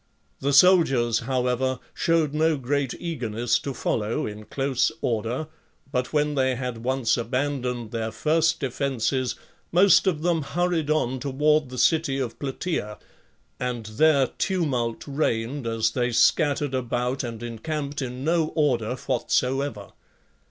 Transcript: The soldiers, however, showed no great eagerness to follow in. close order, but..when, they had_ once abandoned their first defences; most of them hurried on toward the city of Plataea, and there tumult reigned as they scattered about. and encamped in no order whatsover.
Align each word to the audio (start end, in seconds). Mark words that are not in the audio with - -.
The 0.39 0.51
soldiers, 0.51 1.19
however, 1.19 1.77
showed 1.93 2.33
no 2.33 2.57
great 2.57 2.95
eagerness 2.95 3.59
to 3.59 3.71
follow 3.71 4.25
in. 4.25 4.45
close 4.45 4.91
order, 4.99 5.47
but..when, 5.91 6.33
they 6.33 6.55
had_ 6.55 6.79
once 6.79 7.17
abandoned 7.17 7.91
their 7.91 8.11
first 8.11 8.59
defences; 8.59 9.35
most 9.71 10.07
of 10.07 10.23
them 10.23 10.41
hurried 10.41 10.89
on 10.89 11.19
toward 11.19 11.69
the 11.69 11.77
city 11.77 12.17
of 12.17 12.39
Plataea, 12.39 12.97
and 13.59 13.85
there 13.85 14.25
tumult 14.39 15.03
reigned 15.07 15.67
as 15.67 15.91
they 15.91 16.11
scattered 16.11 16.73
about. 16.73 17.23
and 17.23 17.43
encamped 17.43 18.01
in 18.01 18.23
no 18.23 18.47
order 18.55 18.95
whatsover. 18.95 19.91